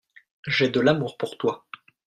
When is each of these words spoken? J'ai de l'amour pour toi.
J'ai 0.47 0.67
de 0.69 0.79
l'amour 0.79 1.15
pour 1.15 1.37
toi. 1.37 1.67